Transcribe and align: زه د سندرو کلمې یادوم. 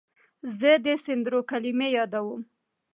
زه 0.59 0.71
د 0.85 0.87
سندرو 1.05 1.39
کلمې 1.49 1.87
یادوم. 1.97 2.41